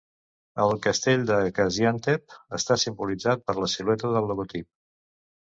El 0.61 0.71
castell 0.85 1.25
de 1.27 1.37
Gaziantep 1.59 2.33
està 2.59 2.79
simbolitzat 2.85 3.45
per 3.51 3.57
la 3.61 3.71
silueta 3.75 4.13
del 4.19 4.29
logotip. 4.33 4.69